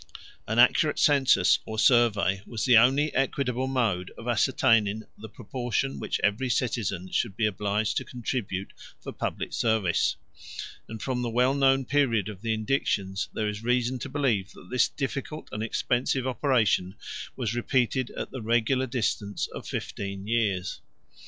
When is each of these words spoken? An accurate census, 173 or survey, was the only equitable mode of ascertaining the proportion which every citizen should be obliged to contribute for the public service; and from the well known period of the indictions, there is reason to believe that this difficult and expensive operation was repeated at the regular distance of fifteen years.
An 0.47 0.57
accurate 0.57 0.97
census, 0.97 1.59
173 1.65 1.71
or 1.71 1.77
survey, 1.77 2.41
was 2.47 2.65
the 2.65 2.75
only 2.75 3.13
equitable 3.13 3.67
mode 3.67 4.09
of 4.17 4.27
ascertaining 4.27 5.03
the 5.15 5.29
proportion 5.29 5.99
which 5.99 6.19
every 6.21 6.49
citizen 6.49 7.11
should 7.11 7.37
be 7.37 7.45
obliged 7.45 7.97
to 7.97 8.03
contribute 8.03 8.73
for 8.99 9.11
the 9.11 9.13
public 9.13 9.53
service; 9.53 10.15
and 10.89 11.03
from 11.03 11.21
the 11.21 11.29
well 11.29 11.53
known 11.53 11.85
period 11.85 12.29
of 12.29 12.41
the 12.41 12.51
indictions, 12.51 13.29
there 13.33 13.47
is 13.47 13.61
reason 13.61 13.99
to 13.99 14.09
believe 14.09 14.51
that 14.53 14.71
this 14.71 14.87
difficult 14.89 15.47
and 15.51 15.61
expensive 15.61 16.25
operation 16.25 16.95
was 17.35 17.53
repeated 17.53 18.09
at 18.17 18.31
the 18.31 18.41
regular 18.41 18.87
distance 18.87 19.45
of 19.53 19.67
fifteen 19.67 20.25
years. 20.25 20.81